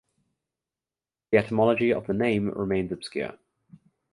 The 1.29 1.37
etymology 1.37 1.93
of 1.93 2.07
the 2.07 2.15
name 2.15 2.49
remains 2.49 2.91
obscure. 2.91 3.37